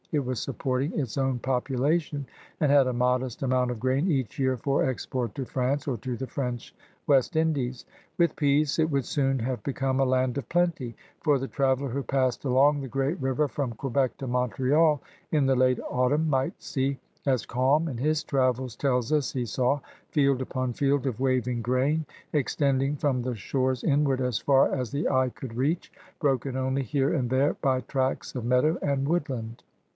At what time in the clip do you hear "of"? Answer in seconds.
3.71-3.79, 10.37-10.49, 21.05-21.19, 28.35-28.43